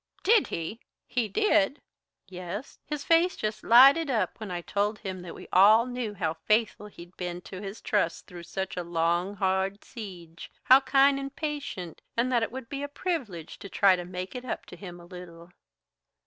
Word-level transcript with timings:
"Did 0.23 0.47
he? 0.47 0.79
He 1.05 1.27
did!" 1.27 1.79
"Yes, 2.27 2.79
his 2.87 3.03
face 3.03 3.35
just 3.35 3.63
lighted 3.63 4.09
up 4.09 4.39
when 4.39 4.49
I 4.49 4.61
told 4.61 4.97
him 4.97 5.21
that 5.21 5.35
we 5.35 5.47
all 5.53 5.85
knew 5.85 6.15
how 6.15 6.33
faithful 6.33 6.87
he'd 6.87 7.15
been 7.17 7.39
to 7.41 7.61
his 7.61 7.81
trust 7.81 8.25
through 8.25 8.41
such 8.45 8.75
a 8.75 8.81
long, 8.83 9.35
hard 9.35 9.83
siege, 9.83 10.49
how 10.63 10.79
kind 10.81 11.19
and 11.19 11.35
patient, 11.35 12.01
and 12.17 12.31
that 12.31 12.41
it 12.41 12.51
would 12.51 12.67
be 12.67 12.81
a 12.81 12.87
privilege 12.87 13.59
to 13.59 13.69
try 13.69 13.95
to 13.95 14.03
make 14.03 14.33
it 14.33 14.43
up 14.43 14.65
to 14.65 14.75
him 14.75 14.99
a 14.99 15.05
little." 15.05 15.51